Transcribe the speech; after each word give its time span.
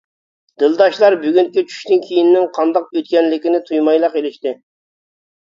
دىلداشلار 0.61 1.15
بۈگۈنكى 1.25 1.63
چۈشتىن 1.73 2.01
كېيىننىڭ 2.07 2.49
قانداق 2.57 2.89
ئۆتكەنلىكىنى 3.01 3.61
تۇيمايلا 3.69 4.11
قېلىشتى. 4.19 4.57